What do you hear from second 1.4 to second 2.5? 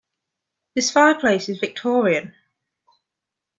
is Victorian.